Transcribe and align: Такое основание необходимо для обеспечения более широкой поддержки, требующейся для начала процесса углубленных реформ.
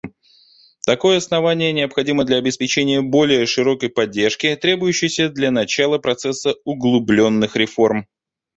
Такое 0.87 1.17
основание 1.17 1.71
необходимо 1.73 2.23
для 2.25 2.37
обеспечения 2.37 3.03
более 3.03 3.45
широкой 3.45 3.89
поддержки, 3.91 4.55
требующейся 4.55 5.29
для 5.29 5.51
начала 5.51 5.99
процесса 5.99 6.55
углубленных 6.65 7.55
реформ. 7.55 8.07